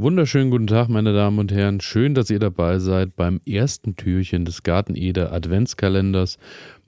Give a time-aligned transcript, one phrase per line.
[0.00, 1.82] Wunderschönen guten Tag, meine Damen und Herren.
[1.82, 6.38] Schön, dass ihr dabei seid beim ersten Türchen des Garten Eder Adventskalenders.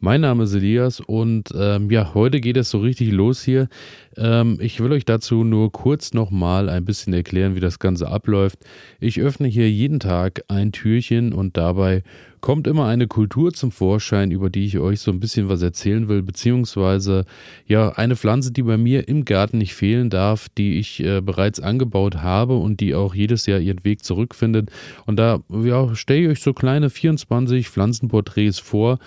[0.04, 3.68] Mein Name ist Elias und ähm, ja, heute geht es so richtig los hier.
[4.16, 8.58] Ähm, ich will euch dazu nur kurz nochmal ein bisschen erklären, wie das Ganze abläuft.
[8.98, 12.02] Ich öffne hier jeden Tag ein Türchen und dabei
[12.40, 16.08] kommt immer eine Kultur zum Vorschein, über die ich euch so ein bisschen was erzählen
[16.08, 17.24] will, beziehungsweise
[17.68, 21.60] ja, eine Pflanze, die bei mir im Garten nicht fehlen darf, die ich äh, bereits
[21.60, 24.68] angebaut habe und die auch jedes Jahr ihren Weg zurückfindet.
[25.06, 28.98] Und da ja, stelle ich euch so kleine 24 Pflanzenporträts vor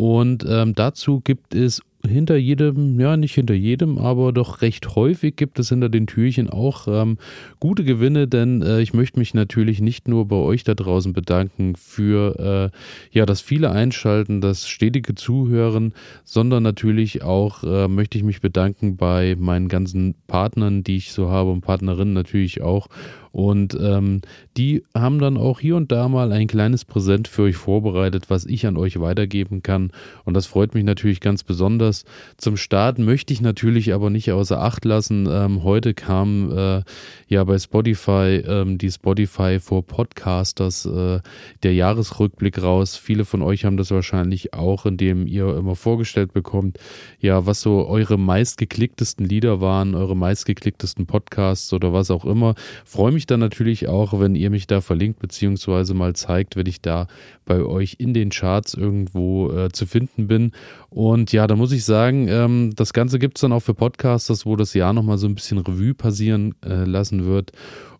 [0.00, 5.36] und ähm, dazu gibt es hinter jedem, ja nicht hinter jedem, aber doch recht häufig
[5.36, 7.18] gibt es hinter den Türchen auch ähm,
[7.58, 11.76] gute Gewinne, denn äh, ich möchte mich natürlich nicht nur bei euch da draußen bedanken
[11.76, 15.92] für äh, ja das viele Einschalten, das stetige Zuhören,
[16.24, 21.28] sondern natürlich auch äh, möchte ich mich bedanken bei meinen ganzen Partnern, die ich so
[21.28, 22.88] habe und Partnerinnen natürlich auch
[23.32, 24.22] und ähm,
[24.56, 28.44] die haben dann auch hier und da mal ein kleines Präsent für euch vorbereitet, was
[28.44, 29.92] ich an euch weitergeben kann.
[30.24, 32.04] Und das freut mich natürlich ganz besonders.
[32.36, 35.28] Zum Start möchte ich natürlich aber nicht außer Acht lassen.
[35.30, 36.82] Ähm, heute kam äh,
[37.28, 41.20] ja bei Spotify ähm, die Spotify for Podcasters äh,
[41.62, 42.96] der Jahresrückblick raus.
[42.96, 46.78] Viele von euch haben das wahrscheinlich auch, indem ihr immer vorgestellt bekommt,
[47.20, 52.54] ja, was so eure meistgeklicktesten Lieder waren, eure meistgeklicktesten Podcasts oder was auch immer.
[52.84, 56.64] Freue mich mich dann natürlich auch, wenn ihr mich da verlinkt, beziehungsweise mal zeigt, wenn
[56.64, 57.06] ich da
[57.44, 60.52] bei euch in den Charts irgendwo äh, zu finden bin.
[60.88, 64.46] Und ja, da muss ich sagen, ähm, das Ganze gibt es dann auch für Podcasters,
[64.46, 67.52] wo das Jahr nochmal so ein bisschen Revue passieren äh, lassen wird.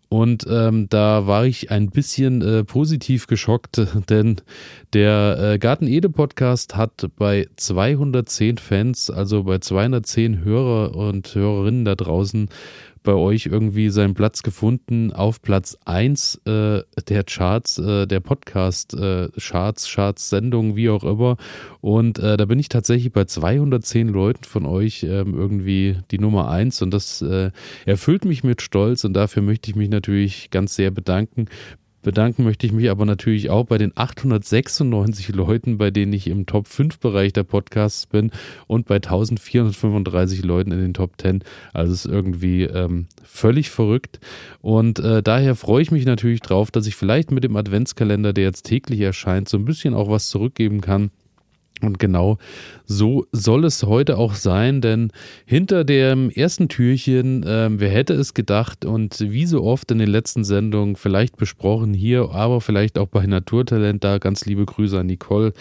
[0.09, 4.41] Und ähm, da war ich ein bisschen äh, positiv geschockt, denn
[4.93, 11.85] der äh, Garten Ede Podcast hat bei 210 Fans, also bei 210 Hörer und Hörerinnen
[11.85, 12.49] da draußen,
[13.03, 19.87] bei euch irgendwie seinen Platz gefunden auf Platz 1 äh, der Charts, äh, der Podcast-Charts,
[19.87, 21.37] äh, Charts, Sendungen, wie auch immer.
[21.81, 26.49] Und äh, da bin ich tatsächlich bei 210 Leuten von euch ähm, irgendwie die Nummer
[26.49, 27.51] 1 und das äh,
[27.85, 31.47] erfüllt mich mit Stolz und dafür möchte ich mich natürlich ganz sehr bedanken.
[32.01, 36.45] Bedanken möchte ich mich aber natürlich auch bei den 896 Leuten, bei denen ich im
[36.45, 38.31] Top 5 Bereich der Podcasts bin
[38.67, 41.43] und bei 1435 Leuten in den Top 10.
[41.73, 44.19] Also es ist irgendwie ähm, völlig verrückt.
[44.61, 48.45] Und äh, daher freue ich mich natürlich drauf, dass ich vielleicht mit dem Adventskalender, der
[48.45, 51.11] jetzt täglich erscheint, so ein bisschen auch was zurückgeben kann
[51.81, 52.37] und genau
[52.91, 55.11] so soll es heute auch sein, denn
[55.45, 60.09] hinter dem ersten Türchen, äh, wer hätte es gedacht und wie so oft in den
[60.09, 65.07] letzten Sendungen vielleicht besprochen hier, aber vielleicht auch bei Naturtalent, da ganz liebe Grüße an
[65.07, 65.53] Nicole,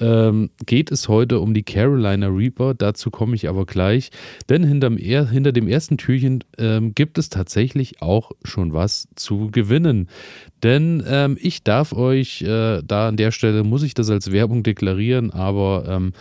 [0.00, 2.74] ähm, geht es heute um die Carolina Reaper.
[2.74, 4.10] Dazu komme ich aber gleich,
[4.48, 10.08] denn hinterm, hinter dem ersten Türchen ähm, gibt es tatsächlich auch schon was zu gewinnen.
[10.62, 14.62] Denn ähm, ich darf euch, äh, da an der Stelle muss ich das als Werbung
[14.62, 16.12] deklarieren, aber ähm,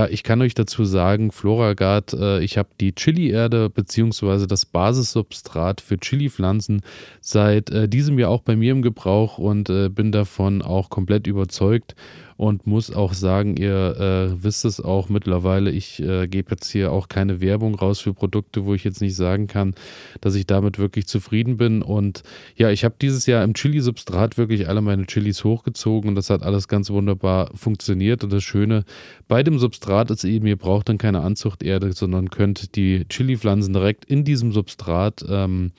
[0.00, 5.82] ja, ich kann euch dazu sagen, Floragard, äh, ich habe die Chili-Erde beziehungsweise das Basissubstrat
[5.82, 6.80] für Chili-Pflanzen
[7.20, 11.26] seit äh, diesem Jahr auch bei mir im Gebrauch und äh, bin davon auch komplett
[11.26, 11.94] überzeugt
[12.40, 16.90] und muss auch sagen, ihr äh, wisst es auch mittlerweile, ich äh, gebe jetzt hier
[16.90, 19.74] auch keine Werbung raus für Produkte, wo ich jetzt nicht sagen kann,
[20.22, 21.82] dass ich damit wirklich zufrieden bin.
[21.82, 22.22] Und
[22.56, 26.42] ja, ich habe dieses Jahr im Chili-Substrat wirklich alle meine Chilis hochgezogen und das hat
[26.42, 28.24] alles ganz wunderbar funktioniert.
[28.24, 28.84] Und das Schöne
[29.28, 34.06] bei dem Substrat ist eben, ihr braucht dann keine Anzuchterde, sondern könnt die Chili-Pflanzen direkt
[34.06, 35.72] in diesem Substrat ähm,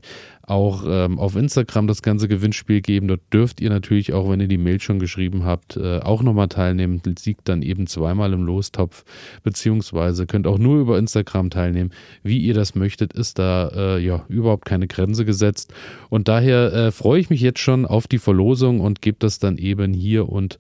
[0.50, 3.08] auch ähm, auf Instagram das ganze Gewinnspiel geben.
[3.08, 6.49] Dort dürft ihr natürlich auch, wenn ihr die Mail schon geschrieben habt, äh, auch nochmal
[6.49, 7.00] teilnehmen.
[7.19, 9.05] Siegt dann eben zweimal im Lostopf,
[9.43, 11.91] beziehungsweise könnt auch nur über Instagram teilnehmen.
[12.23, 15.73] Wie ihr das möchtet, ist da äh, ja überhaupt keine Grenze gesetzt.
[16.08, 19.56] Und daher äh, freue ich mich jetzt schon auf die Verlosung und gebe das dann
[19.56, 20.58] eben hier und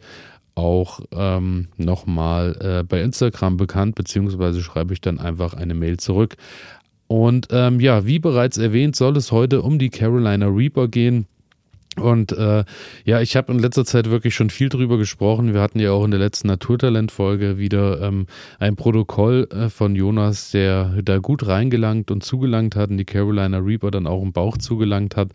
[0.54, 6.36] auch ähm, nochmal äh, bei Instagram bekannt, beziehungsweise schreibe ich dann einfach eine Mail zurück.
[7.10, 11.26] Und ähm, ja, wie bereits erwähnt, soll es heute um die Carolina Reaper gehen.
[11.96, 12.64] Und äh,
[13.04, 15.54] ja, ich habe in letzter Zeit wirklich schon viel drüber gesprochen.
[15.54, 18.26] Wir hatten ja auch in der letzten Naturtalent-Folge wieder ähm,
[18.60, 23.58] ein Protokoll äh, von Jonas, der da gut reingelangt und zugelangt hat und die Carolina
[23.58, 25.30] Reaper dann auch im Bauch zugelangt hat.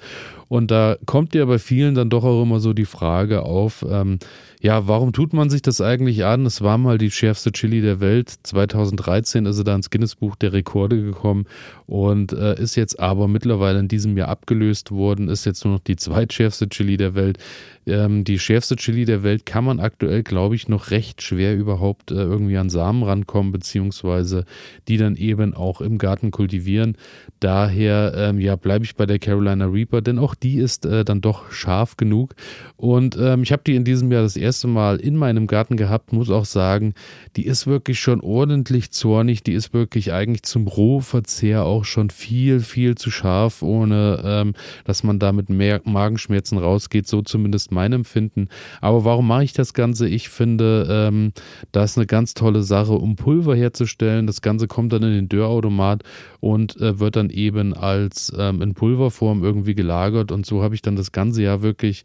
[0.48, 4.20] Und da kommt ja bei vielen dann doch auch immer so die Frage auf, ähm,
[4.62, 6.46] ja, warum tut man sich das eigentlich an?
[6.46, 8.34] Es war mal die schärfste Chili der Welt.
[8.44, 11.46] 2013 ist er da ins Guinness-Buch der Rekorde gekommen
[11.86, 15.82] und äh, ist jetzt aber mittlerweile in diesem Jahr abgelöst worden, ist jetzt nur noch
[15.82, 17.40] die zweitschärfste Chili der Welt.
[17.88, 22.12] Ähm, die schärfste Chili der Welt kann man aktuell, glaube ich, noch recht schwer überhaupt
[22.12, 24.46] äh, irgendwie an Samen rankommen, beziehungsweise
[24.88, 26.98] die dann eben auch im Garten kultivieren.
[27.40, 31.22] Daher, ähm, ja, bleibe ich bei der Carolina Reaper, denn auch die ist äh, dann
[31.22, 32.34] doch scharf genug.
[32.76, 36.12] Und ähm, ich habe die in diesem Jahr das erste Mal in meinem Garten gehabt,
[36.12, 36.96] muss auch sagen,
[37.36, 42.62] die ist wirklich schon ordentlich zornig, die ist wirklich eigentlich zum Rohverzehr auch schon viel,
[42.62, 44.54] viel zu scharf, ohne ähm,
[44.86, 48.50] dass man da mit mehr Magenschmerzen rausgeht, so zumindest mein Empfinden.
[48.82, 50.08] Aber warum mache ich das Ganze?
[50.08, 51.34] Ich finde, ähm,
[51.72, 54.28] das ist eine ganz tolle Sache, um Pulver herzustellen.
[54.28, 56.04] Das Ganze kommt dann in den Dörrautomat
[56.40, 60.32] und äh, wird dann eben als ähm, in Pulverform irgendwie gelagert.
[60.32, 62.04] Und so habe ich dann das ganze Jahr wirklich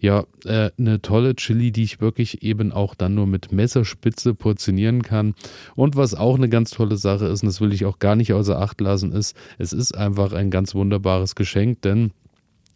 [0.00, 5.02] ja äh, eine tolle Chili, die ich wirklich eben auch dann nur mit Messerspitze portionieren
[5.02, 5.34] kann.
[5.74, 8.32] Und was auch eine ganz tolle Sache ist, und das will ich auch gar nicht
[8.32, 12.12] außer Acht lassen, ist, es ist einfach ein ganz wunderbares Geschenk, denn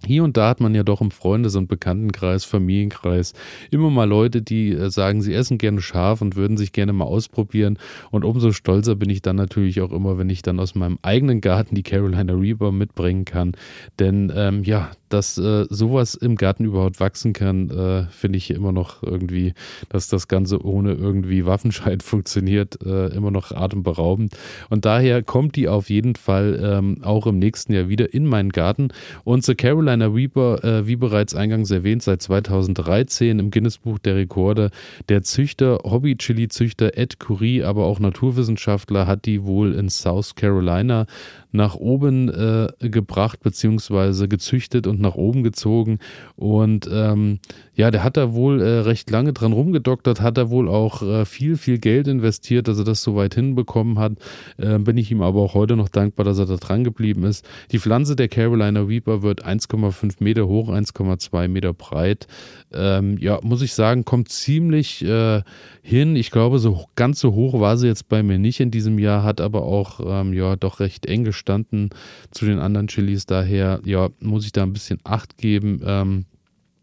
[0.05, 3.33] hier und da hat man ja doch im Freundes- und Bekanntenkreis, Familienkreis
[3.71, 7.05] immer mal Leute, die äh, sagen, sie essen gerne scharf und würden sich gerne mal
[7.05, 7.79] ausprobieren.
[8.11, 11.41] Und umso stolzer bin ich dann natürlich auch immer, wenn ich dann aus meinem eigenen
[11.41, 13.53] Garten die Carolina Reaper mitbringen kann.
[13.99, 18.73] Denn ähm, ja, dass äh, sowas im Garten überhaupt wachsen kann, äh, finde ich immer
[18.73, 19.55] noch irgendwie,
[19.89, 24.37] dass das Ganze ohne irgendwie Waffenscheid funktioniert, äh, immer noch atemberaubend.
[24.71, 28.51] Und daher kommt die auf jeden Fall ähm, auch im nächsten Jahr wieder in meinen
[28.51, 28.89] Garten.
[29.25, 34.71] Und zur Carolina Reaper, äh, wie bereits eingangs erwähnt, seit 2013 im Guinness-Buch der Rekorde.
[35.09, 41.07] Der Züchter, Hobby-Chili-Züchter Ed Curie, aber auch Naturwissenschaftler, hat die wohl in South Carolina
[41.53, 45.99] nach oben äh, gebracht beziehungsweise gezüchtet und nach oben gezogen.
[46.37, 47.39] Und ähm,
[47.75, 51.25] ja, der hat da wohl äh, recht lange dran rumgedoktert, hat da wohl auch äh,
[51.25, 54.13] viel, viel Geld investiert, dass er das so weit hinbekommen hat.
[54.57, 57.47] Äh, bin ich ihm aber auch heute noch dankbar, dass er da dran geblieben ist.
[57.73, 62.27] Die Pflanze der Carolina Reaper wird 1,5 Meter hoch, 1,2 Meter breit.
[62.73, 65.43] Ähm, ja, muss ich sagen, kommt ziemlich äh,
[65.83, 66.17] hin.
[66.17, 69.23] Ich glaube, so ganz so hoch war sie jetzt bei mir nicht in diesem Jahr,
[69.23, 71.91] hat aber auch ähm, ja doch recht eng gestanden
[72.31, 73.27] zu den anderen Chilis.
[73.27, 75.81] Daher ja muss ich da ein bisschen Acht geben.
[75.85, 76.27] Ähm,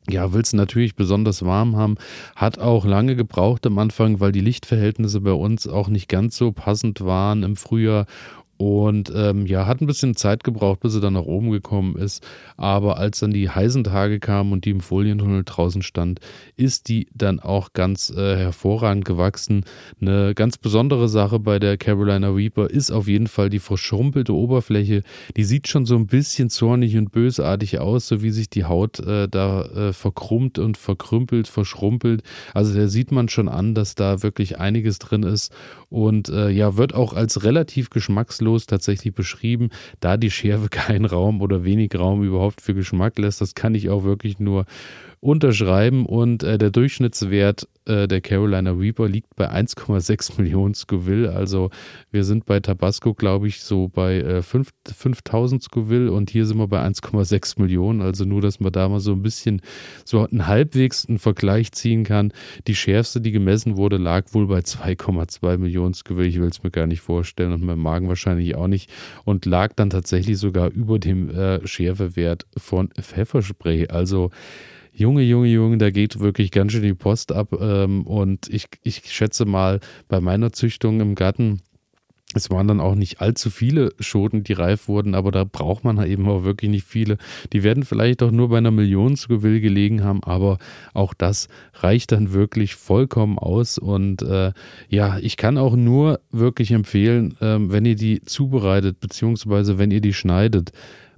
[0.10, 1.96] ja, es natürlich besonders warm haben.
[2.36, 6.52] Hat auch lange gebraucht am Anfang, weil die Lichtverhältnisse bei uns auch nicht ganz so
[6.52, 8.06] passend waren im Frühjahr
[8.58, 12.26] und ähm, ja, hat ein bisschen Zeit gebraucht, bis er dann nach oben gekommen ist.
[12.56, 16.20] Aber als dann die heißen Tage kamen und die im Folientunnel draußen stand,
[16.56, 19.66] ist die dann auch ganz äh, hervorragend gewachsen.
[20.00, 25.02] Eine ganz besondere Sache bei der Carolina Reaper ist auf jeden Fall die verschrumpelte Oberfläche.
[25.36, 29.00] Die sieht schon so ein bisschen zornig und bösartig aus, so wie sich die Haut
[29.00, 32.22] äh, da äh, verkrummt und verkrümpelt, verschrumpelt.
[32.54, 35.52] Also da sieht man schon an, dass da wirklich einiges drin ist.
[35.90, 39.70] Und äh, ja, wird auch als relativ geschmackslos geschmacklos tatsächlich beschrieben,
[40.00, 43.42] da die Schärfe keinen Raum oder wenig Raum überhaupt für Geschmack lässt.
[43.42, 44.66] Das kann ich auch wirklich nur
[45.24, 51.32] unterschreiben und äh, der Durchschnittswert äh, der Carolina Reaper liegt bei 1,6 Millionen Scoville.
[51.34, 51.70] Also
[52.12, 56.58] wir sind bei Tabasco, glaube ich, so bei äh, 5, 5000 Scoville und hier sind
[56.58, 58.02] wir bei 1,6 Millionen.
[58.02, 59.62] Also nur, dass man da mal so ein bisschen
[60.04, 62.34] so einen halbwegs einen Vergleich ziehen kann.
[62.68, 66.28] Die schärfste, die gemessen wurde, lag wohl bei 2,2 Millionen Scoville.
[66.28, 68.92] Ich will es mir gar nicht vorstellen und mein Magen wahrscheinlich auch nicht
[69.24, 73.88] und lag dann tatsächlich sogar über dem äh, Schärfewert von Pfefferspray.
[73.88, 74.32] Also
[74.96, 77.54] Junge, Junge, Junge, da geht wirklich ganz schön die Post ab.
[77.60, 81.62] Ähm, und ich, ich schätze mal, bei meiner Züchtung im Garten,
[82.36, 86.04] es waren dann auch nicht allzu viele Schoten, die reif wurden, aber da braucht man
[86.06, 87.18] eben auch wirklich nicht viele.
[87.54, 90.58] Die werden vielleicht auch nur bei einer Million zu Gewill gelegen haben, aber
[90.94, 93.78] auch das reicht dann wirklich vollkommen aus.
[93.78, 94.52] Und äh,
[94.90, 100.02] ja, ich kann auch nur wirklich empfehlen, äh, wenn ihr die zubereitet, beziehungsweise wenn ihr
[100.02, 100.72] die schneidet,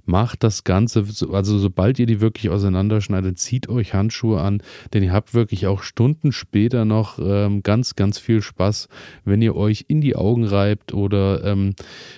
[0.06, 5.12] macht das Ganze, also sobald ihr die wirklich auseinanderschneidet, zieht euch Handschuhe an, denn ihr
[5.12, 8.88] habt wirklich auch Stunden später noch ähm, ganz, ganz viel Spaß,
[9.24, 11.74] wenn ihr euch in die Augen reibt oder ähm,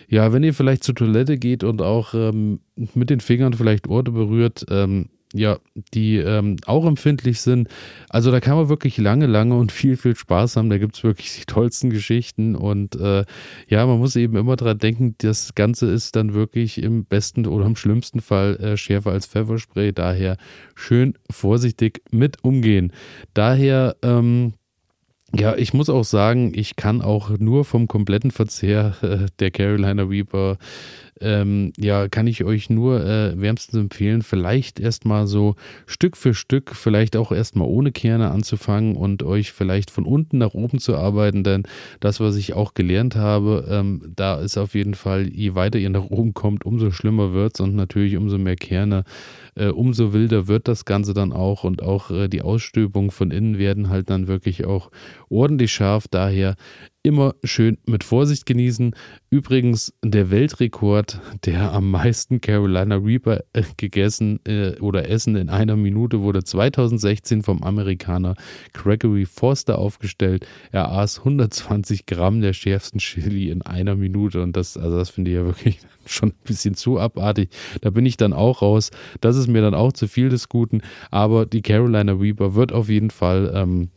[0.09, 2.61] ja, wenn ihr vielleicht zur Toilette geht und auch ähm,
[2.95, 4.67] mit den Fingern vielleicht Orte berührt.
[4.71, 5.59] Ähm, ja,
[5.95, 7.69] die ähm, auch empfindlich sind.
[8.09, 10.71] Also da kann man wirklich lange, lange und viel, viel Spaß haben.
[10.71, 13.25] Da gibt es wirklich die tollsten Geschichten und äh,
[13.69, 17.67] ja, man muss eben immer daran denken, das Ganze ist dann wirklich im besten oder
[17.67, 19.93] im schlimmsten Fall äh, schärfer als Pfefferspray.
[19.93, 20.37] Daher
[20.75, 22.93] schön vorsichtig mit umgehen.
[23.35, 24.55] Daher ähm,
[25.35, 30.03] ja, ich muss auch sagen, ich kann auch nur vom kompletten Verzehr äh, der Carolina
[30.05, 30.57] Reaper
[31.21, 35.57] ähm, ja, kann ich euch nur äh, wärmstens empfehlen, vielleicht erstmal so
[35.87, 40.55] Stück für Stück, vielleicht auch erstmal ohne Kerne anzufangen und euch vielleicht von unten nach
[40.55, 41.65] oben zu arbeiten, denn
[42.01, 45.91] das, was ich auch gelernt habe, ähm, da ist auf jeden Fall, je weiter ihr
[45.91, 49.05] nach oben kommt, umso schlimmer wird es und natürlich umso mehr Kerne,
[49.55, 53.59] äh, umso wilder wird das Ganze dann auch und auch äh, die Ausstülpungen von innen
[53.59, 54.91] werden halt dann wirklich auch
[55.29, 56.07] ordentlich scharf.
[56.09, 56.57] Daher
[57.03, 58.95] immer schön mit Vorsicht genießen.
[59.31, 65.77] Übrigens, der Weltrekord, der am meisten Carolina Reaper äh, gegessen äh, oder essen in einer
[65.77, 68.35] Minute, wurde 2016 vom Amerikaner
[68.73, 70.47] Gregory Forster aufgestellt.
[70.73, 75.31] Er aß 120 Gramm der schärfsten Chili in einer Minute und das, also das finde
[75.31, 77.51] ich ja wirklich schon ein bisschen zu abartig.
[77.81, 78.91] Da bin ich dann auch raus.
[79.21, 80.83] Das ist mir dann auch zu viel des Guten.
[81.11, 83.91] Aber die Carolina Reaper wird auf jeden Fall ähm,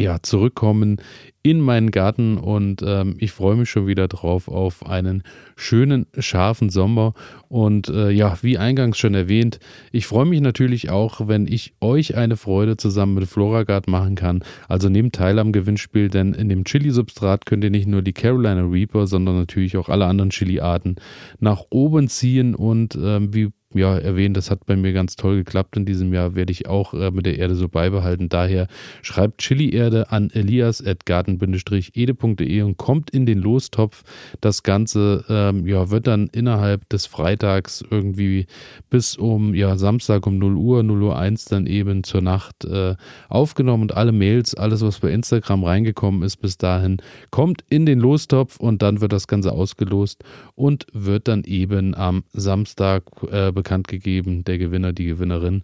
[0.00, 0.96] ja, zurückkommen
[1.42, 5.22] in meinen Garten und ähm, ich freue mich schon wieder drauf auf einen
[5.56, 7.14] schönen, scharfen Sommer.
[7.48, 9.58] Und äh, ja, wie eingangs schon erwähnt,
[9.92, 14.42] ich freue mich natürlich auch, wenn ich euch eine Freude zusammen mit Floragard machen kann.
[14.68, 18.62] Also nehmt teil am Gewinnspiel, denn in dem Chili-Substrat könnt ihr nicht nur die Carolina
[18.62, 20.96] Reaper, sondern natürlich auch alle anderen Chili-Arten
[21.40, 25.76] nach oben ziehen und ähm, wie ja, erwähnt, das hat bei mir ganz toll geklappt
[25.76, 28.28] in diesem Jahr, werde ich auch äh, mit der Erde so beibehalten.
[28.28, 28.66] Daher
[29.02, 34.02] schreibt Chili-Erde an elias.garten-ede.de und kommt in den Lostopf.
[34.40, 38.46] Das Ganze ähm, ja, wird dann innerhalb des Freitags irgendwie
[38.90, 42.96] bis um ja, Samstag um 0 Uhr, 0 Uhr 1 dann eben zur Nacht äh,
[43.28, 46.96] aufgenommen und alle Mails, alles was bei Instagram reingekommen ist bis dahin,
[47.30, 50.24] kommt in den Lostopf und dann wird das Ganze ausgelost
[50.56, 55.62] und wird dann eben am Samstag äh, bekannt gegeben, der Gewinner, die Gewinnerin.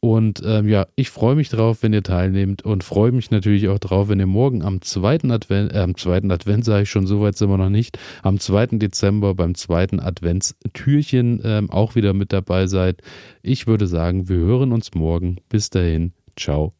[0.00, 3.80] Und ähm, ja, ich freue mich drauf, wenn ihr teilnehmt und freue mich natürlich auch
[3.80, 7.20] drauf, wenn ihr morgen am zweiten Advent, äh, am zweiten Advent sage ich schon, so
[7.20, 8.78] weit sind wir noch nicht, am 2.
[8.78, 13.02] Dezember beim zweiten Adventstürchen ähm, auch wieder mit dabei seid.
[13.42, 15.38] Ich würde sagen, wir hören uns morgen.
[15.48, 16.77] Bis dahin, ciao.